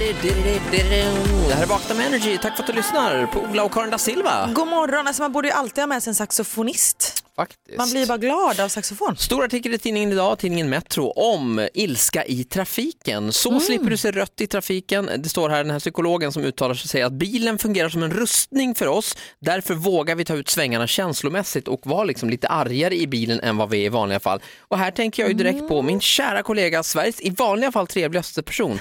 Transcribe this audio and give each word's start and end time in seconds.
Det 0.00 1.54
här 1.54 1.62
är 1.62 1.66
Vakna 1.66 1.94
med 1.94 2.06
Energy. 2.06 2.38
Tack 2.38 2.56
för 2.56 2.62
att 2.62 2.66
du 2.66 2.72
lyssnar 2.72 3.26
på 3.26 3.40
Ola 3.40 3.64
och 3.64 3.72
Karin 3.72 3.90
da 3.90 3.98
Silva. 3.98 4.50
God 4.54 4.68
morgon, 4.68 5.06
alltså 5.06 5.22
man 5.22 5.32
borde 5.32 5.48
ju 5.48 5.54
alltid 5.54 5.82
ha 5.82 5.86
med 5.86 6.02
sig 6.02 6.10
en 6.10 6.14
saxofonist. 6.14 7.24
Faktiskt. 7.36 7.78
Man 7.78 7.90
blir 7.90 8.06
bara 8.06 8.18
glad 8.18 8.60
av 8.60 8.68
saxofon. 8.68 9.16
Stor 9.16 9.44
artikel 9.44 9.74
i 9.74 9.78
tidningen 9.78 10.12
idag, 10.12 10.38
tidningen 10.38 10.68
Metro, 10.68 11.10
om 11.10 11.68
ilska 11.74 12.24
i 12.24 12.44
trafiken. 12.44 13.32
Så 13.32 13.60
slipper 13.60 13.90
du 13.90 13.96
se 13.96 14.10
rött 14.10 14.40
i 14.40 14.46
trafiken. 14.46 15.10
Det 15.16 15.28
står 15.28 15.48
här, 15.48 15.64
den 15.64 15.70
här 15.70 15.80
psykologen 15.80 16.32
som 16.32 16.44
uttalar 16.44 16.74
sig 16.74 16.88
säger 16.88 17.06
att 17.06 17.12
bilen 17.12 17.58
fungerar 17.58 17.88
som 17.88 18.02
en 18.02 18.10
rustning 18.10 18.74
för 18.74 18.86
oss. 18.86 19.16
Därför 19.40 19.74
vågar 19.74 20.14
vi 20.14 20.24
ta 20.24 20.34
ut 20.34 20.48
svängarna 20.48 20.86
känslomässigt 20.86 21.68
och 21.68 21.80
vara 21.86 22.04
liksom 22.04 22.30
lite 22.30 22.48
argare 22.48 22.96
i 22.96 23.06
bilen 23.06 23.40
än 23.40 23.56
vad 23.56 23.70
vi 23.70 23.80
är 23.80 23.84
i 23.84 23.88
vanliga 23.88 24.20
fall. 24.20 24.40
Och 24.58 24.78
här 24.78 24.90
tänker 24.90 25.22
jag 25.22 25.30
ju 25.30 25.36
direkt 25.36 25.68
på 25.68 25.82
min 25.82 26.00
kära 26.00 26.42
kollega, 26.42 26.82
Sveriges 26.82 27.20
i 27.20 27.30
vanliga 27.30 27.72
fall 27.72 27.86
trevligaste 27.86 28.42
person. 28.42 28.80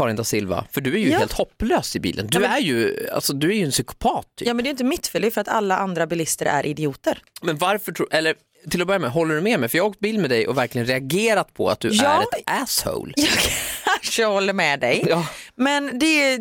Karin 0.00 0.16
da 0.16 0.24
Silva, 0.24 0.64
för 0.72 0.80
du 0.80 0.94
är 0.94 0.98
ju 0.98 1.10
Ja. 1.10 1.18
helt 1.18 1.32
hopplös 1.32 1.96
i 1.96 2.00
bilen. 2.00 2.26
Du, 2.26 2.36
Ja, 2.36 2.40
men- 2.40 2.50
är, 2.50 2.58
ju, 2.60 3.08
alltså, 3.12 3.32
du 3.32 3.50
är 3.50 3.54
ju 3.54 3.64
en 3.64 3.70
psykopat. 3.70 4.26
Typ. 4.36 4.48
Ja 4.48 4.54
men 4.54 4.62
det 4.64 4.68
är 4.68 4.70
inte 4.70 4.84
mitt 4.84 5.06
fel, 5.06 5.22
det 5.22 5.28
är 5.28 5.30
för 5.30 5.40
att 5.40 5.48
alla 5.48 5.76
andra 5.76 6.06
bilister 6.06 6.46
är 6.46 6.66
idioter. 6.66 7.18
Men 7.42 7.58
varför 7.58 7.92
tror, 7.92 8.08
eller 8.14 8.34
till 8.70 8.80
att 8.80 8.86
börja 8.86 8.98
med, 8.98 9.10
håller 9.10 9.34
du 9.34 9.40
med 9.40 9.60
mig? 9.60 9.68
För 9.68 9.76
jag 9.78 9.84
har 9.84 9.88
åkt 9.90 10.00
bil 10.00 10.18
med 10.18 10.30
dig 10.30 10.48
och 10.48 10.56
verkligen 10.58 10.86
reagerat 10.86 11.54
på 11.54 11.68
att 11.68 11.80
du 11.80 11.88
Ja. 11.92 12.04
är 12.04 12.22
ett 12.22 12.42
asshole. 12.62 13.12
Jag 13.16 13.28
kanske 14.02 14.24
håller 14.24 14.52
med 14.52 14.80
dig. 14.80 15.04
Ja. 15.08 15.26
Men 15.56 15.98
det 15.98 16.06
är, 16.06 16.38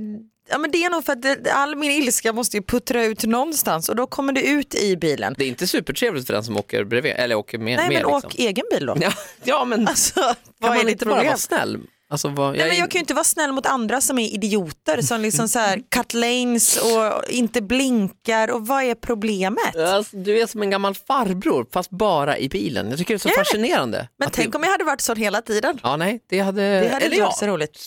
ja, 0.50 0.58
men 0.58 0.72
det 0.72 0.84
är 0.84 0.90
nog 0.90 1.06
för 1.06 1.14
att 1.14 1.22
det, 1.22 1.52
all 1.52 1.76
min 1.76 1.92
ilska 1.92 2.34
måste 2.34 2.58
ju 2.58 2.64
puttra 2.64 3.04
ut 3.04 3.24
någonstans 3.24 3.90
och 3.90 3.96
då 3.96 4.08
kommer 4.08 4.34
det 4.34 4.42
ut 4.48 4.76
i 4.76 4.98
bilen. 4.98 5.36
Det 5.38 5.44
är 5.44 5.48
inte 5.48 5.68
supertrevligt 5.68 6.28
för 6.28 6.34
den 6.34 6.44
som 6.44 6.58
åker 6.58 6.84
bredvid, 6.84 7.12
eller 7.16 7.36
åker 7.36 7.58
med. 7.58 7.66
Nej 7.66 7.76
med 7.76 7.88
men 7.88 7.96
liksom. 8.14 8.30
åk 8.30 8.36
egen 8.36 8.66
bil 8.72 8.86
då. 8.86 8.98
Ja, 9.02 9.12
ja 9.44 9.66
men 9.66 9.88
Alltså, 9.88 10.22
kan 10.62 10.70
man 10.76 10.90
inte 10.90 11.06
bara 11.06 11.24
vara 11.24 11.38
snäll? 11.38 11.78
Alltså, 12.12 12.28
vad, 12.28 12.52
Nej, 12.52 12.60
jag 12.60 12.68
men 12.68 12.76
är- 12.76 12.80
jag 12.80 12.92
kan 12.92 13.00
ju 13.00 13.04
inte 13.04 13.14
vara 13.14 13.24
snäll 13.24 13.52
mot 13.52 13.66
andra 13.66 14.02
som 14.02 14.20
är 14.20 14.34
idioter 14.34 15.02
som 15.02 15.22
liksom 15.22 15.48
så 15.50 15.60
här 15.60 15.82
cut 15.96 16.14
lanes 16.14 16.78
och 16.78 17.30
inte 17.30 17.62
blinkar 17.62 18.52
och 18.52 18.68
vad 18.68 18.84
är 18.84 18.96
problemet? 18.96 19.76
Alltså, 19.76 20.18
du 20.18 20.40
är 20.42 20.46
som 20.48 20.62
en 20.62 20.70
gammal 20.70 20.96
farbror 20.96 21.66
fast 21.74 21.90
bara 21.90 22.38
i 22.38 22.50
bilen. 22.50 22.90
Jag 22.90 22.98
tycker 23.00 23.14
det 23.14 23.18
är 23.18 23.20
så 23.20 23.30
Ja, 23.30 23.34
fascinerande. 23.38 24.08
Men 24.18 24.30
tänk 24.32 24.52
det... 24.52 24.58
om 24.58 24.64
jag 24.64 24.72
hade 24.72 24.84
varit 24.84 25.02
sån 25.02 25.18
hela 25.18 25.42
tiden. 25.42 25.80
Ja, 25.84 25.98
nej, 25.98 26.20
det 26.30 26.40
hade... 26.40 26.62
Det 26.62 26.90
hade 26.90 27.06
eller 27.06 27.16
inte 27.16 27.26
varit 27.26 27.38
så 27.38 27.48
roligt. 27.48 27.80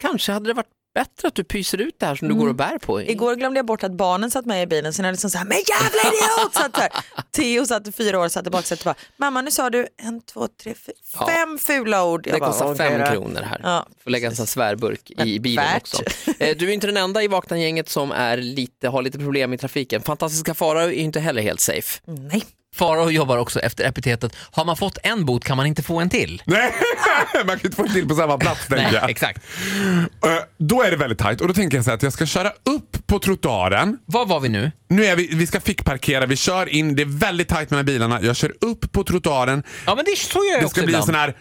kanske 0.00 0.32
hade 0.32 0.50
det 0.50 0.54
varit 0.54 0.66
bättre 0.94 1.28
att 1.28 1.34
du 1.34 1.44
pyser 1.44 1.78
ut 1.80 1.94
det 1.98 2.06
här 2.06 2.14
som 2.14 2.28
du 2.28 2.32
Mm. 2.34 2.42
går 2.42 2.48
och 2.48 2.54
bär 2.54 2.78
på. 2.78 3.02
Igår 3.02 3.36
glömde 3.36 3.58
jag 3.58 3.66
bort 3.66 3.84
att 3.84 3.92
barnen 3.92 4.30
satt 4.30 4.46
med 4.46 4.62
i 4.62 4.66
bilen 4.66 4.92
så 4.92 5.02
jag 5.02 5.12
liksom 5.12 5.30
så 5.30 5.38
här, 5.38 5.44
men 5.44 5.56
jävla 5.58 6.00
idiot! 6.02 6.54
Satt 6.54 6.74
där. 6.74 6.88
Theo 7.32 7.66
satt 7.66 7.86
i 7.88 7.92
fyra 7.92 8.20
år, 8.20 8.28
satt 8.28 8.46
i 8.46 8.50
baksätet 8.50 8.86
och 8.86 8.94
bara, 8.94 9.04
mamma 9.16 9.42
nu 9.42 9.50
sa 9.50 9.70
du 9.70 9.86
en, 9.96 10.20
två, 10.20 10.48
tre, 10.62 10.74
fyra, 10.74 10.94
Ja. 11.18 11.26
fem 11.28 11.58
fula 11.58 12.04
ord. 12.04 12.26
Jag 12.26 12.34
Det 12.36 12.40
bara, 12.40 12.50
kostar 12.50 12.66
"Okej 12.74 12.76
fem 12.90 13.00
då." 13.00 13.06
kronor 13.12 13.40
här. 13.40 13.60
Ja. 13.62 13.86
Får 14.04 14.10
lägga 14.10 14.28
en 14.28 14.36
sån 14.36 14.42
här 14.42 14.46
svärburk 14.46 15.10
i 15.10 15.38
bilen 15.40 15.64
värt. 15.64 15.82
också. 15.82 16.02
Eh, 16.38 16.56
Du 16.56 16.68
är 16.68 16.72
inte 16.74 16.86
den 16.86 16.96
enda 16.96 17.22
i 17.22 17.28
Vakna-gänget 17.28 17.88
som 17.88 18.12
är 18.12 18.36
lite, 18.36 18.88
har 18.88 19.02
lite 19.02 19.18
problem 19.18 19.52
i 19.52 19.58
trafiken. 19.58 20.02
Fantastiska 20.02 20.54
Farao 20.54 20.80
är 20.88 20.92
inte 20.92 21.20
heller 21.20 21.42
helt 21.42 21.60
safe. 21.60 22.00
Nej. 22.04 22.42
Farao 22.78 23.10
jobbar 23.10 23.38
också 23.38 23.60
efter 23.60 23.84
epitetet 23.84 24.36
har 24.50 24.64
man 24.64 24.76
fått 24.76 24.98
en 25.02 25.24
bot 25.24 25.44
kan 25.44 25.56
man 25.56 25.66
inte 25.66 25.82
få 25.82 26.00
en 26.00 26.10
till. 26.10 26.42
Nej, 26.46 26.72
man 27.34 27.58
kan 27.58 27.66
inte 27.66 27.76
få 27.76 27.82
en 27.82 27.92
till 27.92 28.08
på 28.08 28.14
samma 28.14 28.38
plats 28.38 28.66
tänker 28.68 28.94
jag. 28.94 29.10
exakt. 29.10 29.42
Eh, 30.24 30.30
Då 30.58 30.82
är 30.82 30.90
det 30.90 30.96
väldigt 30.96 31.18
tajt 31.18 31.40
och 31.40 31.48
då 31.48 31.54
tänker 31.54 31.76
jag 31.78 31.84
så 31.84 31.90
att 31.92 32.02
jag 32.02 32.12
ska 32.12 32.26
köra 32.26 32.48
upp 32.48 33.06
på 33.06 33.18
trottoaren. 33.18 33.98
Var 34.06 34.26
var 34.26 34.40
vi 34.40 34.48
nu? 34.48 34.72
Nu 34.88 35.04
är 35.06 35.16
vi, 35.16 35.28
vi 35.34 35.46
ska 35.46 35.60
fickparkera, 35.60 36.26
vi 36.26 36.36
kör 36.36 36.68
in, 36.68 36.94
det 36.96 37.02
är 37.02 37.18
väldigt 37.18 37.48
tajt 37.48 37.70
mellan 37.70 37.86
bilarna. 37.86 38.22
Jag 38.22 38.36
kör 38.36 38.52
upp 38.60 38.92
på 38.92 39.04
trottoaren. 39.04 39.62
Ja 39.86 39.94
men 39.94 40.04
det 40.04 40.16
så 40.18 40.38
gör 40.38 40.52
jag 40.54 40.62
Det 40.62 40.68
ska 40.68 40.80
bli 40.80 40.82
en 40.82 40.88
ibland. 40.88 41.04
sån 41.04 41.14
här 41.14 41.36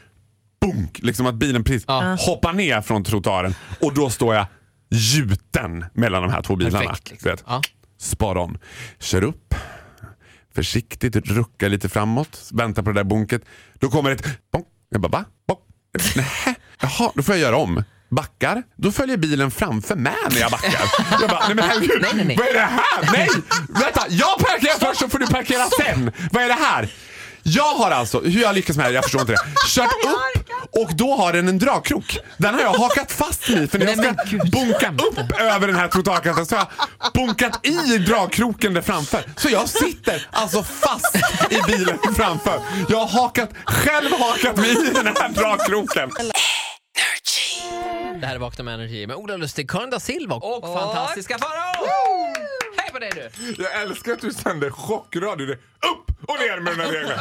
bunk, 0.62 1.00
liksom 1.00 1.26
att 1.26 1.36
bilen 1.36 1.64
precis 1.64 1.84
Ja. 1.88 2.16
hoppar 2.20 2.54
ner 2.54 2.82
från 2.82 3.04
trottoaren 3.04 3.56
och 3.82 3.94
då 3.94 4.10
står 4.10 4.36
jag 4.36 4.46
gjuten 4.90 5.86
mellan 5.94 6.22
de 6.22 6.32
här 6.32 6.42
två 6.42 6.56
bilarna. 6.56 6.80
Perfekt, 6.86 7.12
liksom. 7.12 7.32
Ja. 7.48 7.62
Spar 8.00 8.36
om. 8.38 8.58
Kör 9.00 9.24
upp, 9.24 9.56
försiktigt 10.58 11.16
rucka 11.16 11.68
lite 11.68 11.90
framåt, 11.90 12.50
vänta 12.54 12.84
på 12.84 12.92
det 12.92 13.00
där 13.00 13.04
bunket. 13.04 13.42
Då 13.74 13.90
kommer 13.90 14.12
ett 14.12 14.24
bonk. 14.54 14.66
Jag 14.90 15.02
bara 15.02 15.10
va? 15.10 15.26
Bonk. 15.48 15.60
Nähä. 16.16 16.56
Jaha, 16.82 17.12
då 17.16 17.24
får 17.24 17.36
jag 17.36 17.42
göra 17.42 17.58
om. 17.58 17.84
Backar, 18.10 18.64
då 18.76 18.92
följer 18.92 19.18
bilen 19.18 19.52
framför 19.52 19.96
med 19.96 20.16
när 20.32 20.40
jag 20.40 20.52
backar. 20.52 20.82
Jag 21.22 21.30
bara, 21.30 21.48
nej 21.48 21.56
men 21.56 21.66
herregud, 21.70 22.02
Nej, 22.02 22.12
nej, 22.16 22.26
nej. 22.26 22.38
vad 22.38 22.48
är 22.48 22.54
det 22.54 22.60
här? 22.60 23.12
Nej! 23.14 23.30
Vänta, 23.70 24.06
jag 24.10 24.40
parkerar 24.40 24.80
först 24.80 25.00
så 25.02 25.10
får 25.10 25.20
du 25.20 25.28
parkera 25.28 25.66
sen. 25.84 26.12
Vad 26.32 26.44
är 26.44 26.48
det 26.48 26.54
här? 26.54 26.90
Jag 27.44 27.74
har 27.76 27.92
alltså, 27.92 28.22
hur 28.22 28.42
jag 28.42 28.56
lyckas 28.56 28.78
med 28.78 28.84
det 28.86 28.88
här, 28.88 28.96
jag 28.96 29.04
förstår 29.04 29.22
inte 29.22 29.34
det, 29.34 29.40
kört 29.68 29.86
upp 30.06 30.47
och 30.72 30.96
då 30.96 31.16
har 31.16 31.34
den 31.34 31.48
en 31.48 31.60
dragkrok. 31.60 32.18
Den 32.38 32.54
har 32.54 32.62
jag 32.62 32.74
hakat 32.74 33.12
fast 33.12 33.50
i 33.50 33.68
för 33.68 33.80
när 33.80 33.86
jag 33.86 33.98
ska 33.98 34.38
bunka 34.38 34.94
upp 35.08 35.40
över 35.40 35.68
den 35.68 35.76
här 35.76 35.88
trottoarkanten 35.88 36.46
så 36.46 36.56
har 36.56 36.68
jag 37.04 37.14
bunkat 37.14 37.66
i 37.66 37.98
dragkroken 37.98 38.74
där 38.74 38.82
framför. 38.82 39.24
Så 39.36 39.50
jag 39.50 39.70
sitter 39.70 40.28
alltså 40.32 40.64
fast 40.64 41.16
i 41.50 41.62
bilen 41.68 41.98
framför. 42.16 42.60
Jag 42.90 42.98
har 42.98 43.22
hakat, 43.22 43.50
själv 43.66 44.12
hakat 44.12 44.58
mig 44.58 44.72
i 44.72 44.94
den 44.94 45.08
här 45.08 45.30
dragkroken. 45.30 46.12
Det 48.22 48.28
här 48.28 48.36
är 48.36 48.40
Vakna 48.40 48.64
med 48.64 48.74
Energy 48.74 49.08
med 49.08 49.16
Ola 49.16 49.38
Lustig, 49.38 49.70
Karin 49.70 49.90
da 49.90 50.00
Silva 50.00 50.36
och, 50.36 50.64
fantastiska 50.64 51.38
Farao! 51.38 51.88
Hej 52.78 52.92
på 52.92 53.00
dig 53.00 53.12
du! 53.16 53.64
Jag 53.64 53.82
älskar 53.82 54.12
att 54.12 54.22
du 54.22 54.34
sänder 54.34 54.70
chockradio. 54.70 55.46
Det 55.46 55.54
upp 55.88 56.07
och 56.28 56.36
ner 56.40 56.60
med 56.60 56.74
den 56.74 56.80
här 56.80 56.92
regeln. 56.92 57.20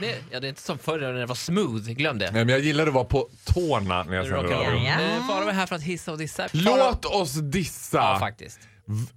Det, 0.00 0.18
ja, 0.30 0.40
det 0.40 0.46
är 0.46 0.48
inte 0.48 0.62
som 0.62 0.78
förr 0.78 1.00
när 1.00 1.12
det 1.12 1.26
var 1.26 1.34
smooth, 1.34 1.82
glöm 1.90 2.18
det. 2.18 2.30
Nej, 2.30 2.44
men 2.44 2.48
jag 2.48 2.60
gillar 2.60 2.86
att 2.86 2.92
vara 2.94 3.04
på 3.04 3.28
tårna 3.44 4.02
när 4.04 4.14
jag 4.16 4.26
sänder 4.26 4.42
Rock'n'roll. 4.42 4.64
radio. 4.64 4.88
Eh, 4.88 5.26
Farao 5.28 5.48
är 5.48 5.52
här 5.52 5.66
för 5.66 5.76
att 5.76 5.82
hissa 5.82 6.12
och 6.12 6.18
dissa. 6.18 6.48
Låt 6.52 7.04
oss 7.04 7.32
dissa. 7.32 7.98
Ja, 7.98 8.18
faktiskt. 8.20 8.60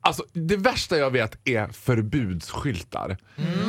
Alltså, 0.02 0.25
det 0.34 0.58
värsta 0.58 0.97
jag 0.97 1.12
vet 1.12 1.38
är 1.47 1.68
förbudsskyltar. 1.68 3.18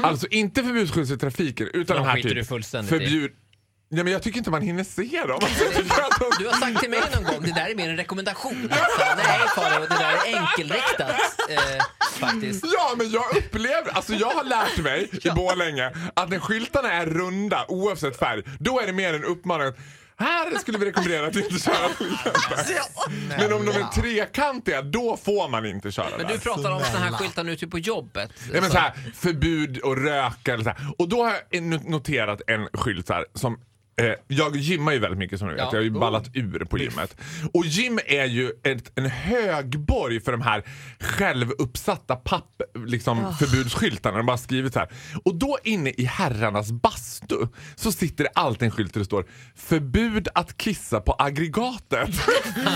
Alltså 0.03 0.27
inte 0.27 0.62
förbudsskyltar 0.62 1.15
i 1.15 1.19
trafiken 1.19 1.69
utan 1.73 1.97
De 1.97 2.03
de 2.03 2.09
här 2.09 2.17
skiter 2.17 2.28
typ 2.28 2.47
fullständigt 2.49 2.93
i. 2.93 2.99
förbjud... 2.99 3.31
Nej, 3.88 4.04
men 4.04 4.12
jag 4.12 4.22
tycker 4.22 4.38
inte 4.38 4.50
man 4.50 4.62
hinner 4.62 4.84
se 4.84 5.22
dem. 5.26 5.38
Alltså, 5.42 6.38
Du 6.38 6.47
har 6.47 6.52
sagt 6.60 6.80
till 6.80 6.91
mig 6.91 7.00
någon 7.14 7.24
gång, 7.24 7.42
det 7.42 7.52
där 7.54 7.70
är 7.70 7.74
mer 7.74 7.88
en 7.91 7.97
rekommendation. 7.97 8.69
Alltså, 8.72 9.14
nej 9.16 9.41
Farao, 9.54 9.80
det 9.80 9.88
där 9.88 10.12
är 10.26 10.38
enkelriktat 10.38 11.10
eh, 11.50 11.84
faktiskt. 12.20 12.64
Ja, 12.78 12.94
men 12.96 13.10
jag 13.10 13.36
upplever, 13.36 13.91
alltså 13.96 14.14
jag 14.14 14.30
har 14.30 14.44
lärt 14.44 14.78
mig 14.78 15.10
i 15.22 15.30
Borlänge 15.36 15.92
att 16.14 16.28
när 16.30 16.38
skyltarna 16.38 16.92
är 16.92 17.06
runda 17.06 17.64
oavsett 17.69 18.19
färg, 18.19 18.42
då 18.58 18.80
är 18.80 18.86
det 18.86 18.92
mer 18.92 19.14
en 19.14 19.25
uppmaning 19.25 19.72
här 20.19 20.58
skulle 20.58 20.78
vi 20.78 20.86
rekommendera 20.86 21.26
att 21.26 21.36
inte 21.36 21.58
köra. 21.58 21.88
Men 23.38 23.52
om 23.52 23.66
de 23.66 23.72
är 23.72 23.84
trekantiga, 24.02 24.82
då 24.82 25.16
får 25.25 25.48
man 25.48 25.66
inte 25.66 25.92
köra 25.92 26.06
Men 26.19 26.26
du 26.26 26.38
pratar 26.38 26.70
om 26.70 26.80
såna 26.84 26.98
här 27.04 27.12
skyltar 27.12 27.44
nu 27.44 27.56
typ 27.56 27.70
på 27.70 27.78
jobbet. 27.78 28.30
Ja, 28.54 28.60
men 28.60 28.70
Så- 28.70 28.78
här, 28.78 28.92
förbud 29.14 29.80
att 29.84 29.98
röka 29.98 30.54
eller 30.54 30.64
så 30.64 30.70
här. 30.70 30.78
Och 30.98 31.08
då 31.08 31.25
har 31.25 31.32
jag 31.50 31.62
no- 31.62 31.91
noterat 31.91 32.41
en 32.46 32.69
skylt 32.72 33.08
här, 33.08 33.25
som 33.34 33.60
eh, 34.00 34.12
jag 34.28 34.56
gymmar 34.56 34.92
ju 34.92 34.98
väldigt 34.98 35.18
mycket 35.18 35.38
som 35.38 35.48
du 35.48 35.54
vet. 35.54 35.62
Ja. 35.62 35.68
Jag 35.72 35.78
har 35.78 35.84
ju 35.84 35.90
ballat 35.90 36.30
ur 36.34 36.64
på 36.64 36.78
gymmet. 36.78 37.16
Och 37.52 37.64
gym 37.66 38.00
är 38.06 38.24
ju 38.24 38.52
ett, 38.62 38.92
en 38.94 39.06
högborg 39.06 40.20
för 40.20 40.32
de 40.32 40.40
här 40.40 40.64
självuppsatta 41.00 42.16
papp, 42.16 42.62
liksom, 42.86 43.34
förbudsskyltarna. 43.38 44.16
De 44.16 44.26
bara 44.26 44.38
skrivit 44.38 44.72
så 44.72 44.78
här. 44.78 44.88
Och 45.24 45.34
då 45.34 45.58
inne 45.64 45.90
i 45.90 46.04
herrarnas 46.04 46.72
bastu 46.72 47.36
så 47.76 47.92
sitter 47.92 48.24
det 48.24 48.30
alltid 48.34 48.62
en 48.62 48.70
skylt 48.70 48.94
där 48.94 49.00
det 49.00 49.04
står 49.04 49.26
förbud 49.56 50.28
att 50.34 50.56
kissa 50.56 51.00
på 51.00 51.16
aggregatet. 51.18 52.08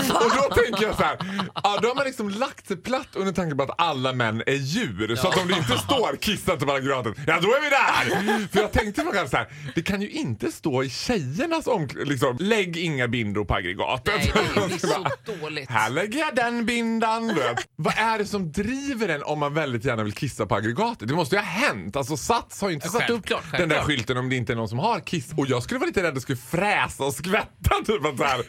och 0.09 0.31
då 0.35 0.55
tänker 0.55 0.83
jag 0.83 0.95
så 0.95 1.03
här. 1.03 1.17
Ja, 1.63 1.79
då 1.81 1.87
har 1.87 1.95
man 1.95 2.05
liksom 2.05 2.29
lagt 2.29 2.67
sig 2.67 2.77
platt 2.77 3.07
under 3.13 3.33
tanken 3.33 3.57
på 3.57 3.63
att 3.63 3.81
alla 3.81 4.13
män 4.13 4.43
är 4.45 4.53
djur. 4.53 5.15
Så 5.15 5.27
att 5.27 5.37
om 5.41 5.47
det 5.47 5.57
inte 5.57 5.77
står 5.77 6.15
kissa 6.15 6.53
inte 6.53 6.65
på 6.65 6.71
aggregatet, 6.71 7.13
ja 7.27 7.39
då 7.41 7.47
är 7.47 7.61
vi 7.61 7.69
där! 7.69 8.47
För 8.47 8.59
jag 8.59 8.71
tänkte 8.71 9.01
själv 9.01 9.27
så 9.27 9.37
här. 9.37 9.47
Det 9.75 9.81
kan 9.81 10.01
ju 10.01 10.09
inte 10.09 10.51
stå 10.51 10.83
i 10.83 10.89
tjejernas 11.11 11.67
omklädningsrum, 11.67 12.09
liksom, 12.37 12.47
lägg 12.47 12.77
inga 12.77 13.07
bindor 13.07 13.45
på 13.45 13.53
aggregatet. 13.55 14.13
Nej, 14.17 14.31
det 14.55 14.67
blir 14.67 14.77
så 14.77 15.07
dåligt. 15.41 15.69
Här 15.69 15.89
lägger 15.89 16.19
jag 16.19 16.35
den 16.35 16.65
bindan. 16.65 17.37
Vad 17.75 17.93
är 17.97 18.17
det 18.17 18.25
som 18.25 18.51
driver 18.51 19.09
en 19.09 19.23
om 19.23 19.39
man 19.39 19.53
väldigt 19.53 19.85
gärna 19.85 20.03
vill 20.03 20.13
kissa 20.13 20.45
på 20.45 20.55
aggregatet? 20.55 21.07
Det 21.07 21.13
måste 21.13 21.35
ju 21.35 21.39
ha 21.41 21.45
hänt. 21.47 21.95
Alltså 21.95 22.17
Sats 22.17 22.61
har 22.61 22.69
ju 22.69 22.75
inte 22.75 22.87
satt 22.89 23.01
upp 23.01 23.07
självklart, 23.09 23.43
den 23.51 23.51
där 23.51 23.59
självklart. 23.75 23.85
skylten 23.85 24.17
om 24.17 24.29
det 24.29 24.35
inte 24.35 24.53
är 24.53 24.55
någon 24.55 24.69
som 24.69 24.79
har 24.79 24.99
kiss. 24.99 25.33
Och 25.37 25.47
jag 25.47 25.63
skulle 25.63 25.79
vara 25.79 25.87
lite 25.87 26.01
rädd 26.01 26.07
att 26.09 26.15
det 26.15 26.21
skulle 26.21 26.37
fräsa 26.37 27.03
och 27.03 27.13
skvätta. 27.13 27.75
Typ 27.85 28.05
att, 28.05 28.17
så 28.17 28.23
här, 28.23 28.41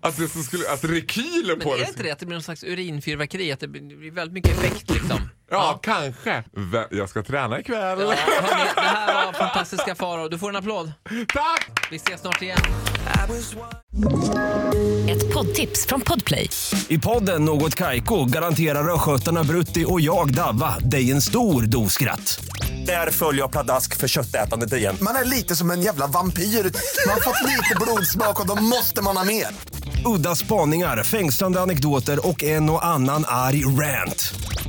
att, 0.00 0.16
det 0.16 0.28
skulle, 0.28 0.68
att 0.70 0.84
rekylen 0.84 1.58
Men 1.58 1.60
på 1.60 1.74
är 1.74 1.78
det. 1.78 1.84
det 1.84 1.88
inte 1.88 2.02
det 2.02 2.10
att 2.10 2.18
det 2.18 2.26
blir 2.26 2.36
någon 2.36 2.42
slags 2.42 2.64
urinfyrverkeri? 2.64 3.52
Att 3.52 3.60
det 3.60 3.66
det 3.66 3.80
blir 3.80 4.10
väldigt 4.10 4.34
mycket 4.34 4.50
effekt 4.58 4.90
liksom? 4.90 5.18
Ja, 5.50 5.78
kanske. 5.82 6.44
Vä- 6.56 6.86
Jag 6.90 7.08
ska 7.08 7.22
träna 7.22 7.60
ikväll. 7.60 7.98
Ja, 8.00 8.06
hörni, 8.06 8.70
det 8.74 8.80
här 8.80 9.24
var 9.26 9.32
fantastiska 9.38 9.94
Farao. 9.94 10.28
Du 10.28 10.38
får 10.38 10.48
en 10.48 10.56
applåd. 10.56 10.92
Tack! 11.28 11.70
Vi 11.90 11.96
ses 11.96 12.20
snart 12.20 12.42
igen. 12.42 12.58
Ett 15.10 15.34
poddtips 15.34 15.86
från 15.86 16.00
Podplay. 16.00 16.50
I 16.88 16.98
podden 16.98 17.44
Något 17.44 17.74
Kaiko 17.74 18.24
garanterar 18.24 18.94
östgötarna 18.94 19.44
Brutti 19.44 19.84
och 19.88 20.00
jag, 20.00 20.34
Davva, 20.34 20.78
dig 20.78 21.10
en 21.10 21.22
stor 21.22 21.62
dos 21.62 21.92
skratt. 21.92 22.44
Där 22.86 23.10
följer 23.10 23.42
jag 23.42 23.52
pladask 23.52 23.96
för 23.96 24.08
köttätandet 24.08 24.72
igen. 24.72 24.96
Man 25.00 25.16
är 25.16 25.24
lite 25.24 25.56
som 25.56 25.70
en 25.70 25.82
jävla 25.82 26.06
vampyr. 26.06 26.42
Man 27.06 27.14
har 27.14 27.20
fått 27.20 27.42
lite 27.48 27.76
blodsmak 27.80 28.40
och 28.40 28.46
då 28.46 28.54
måste 28.62 29.02
man 29.02 29.16
ha 29.16 29.24
mer. 29.24 29.46
Udda 30.04 30.34
spaningar, 30.36 31.02
fängslande 31.02 31.60
anekdoter 31.60 32.28
och 32.28 32.42
en 32.44 32.70
och 32.70 32.84
annan 32.86 33.24
arg 33.28 33.64
rant. 33.64 34.34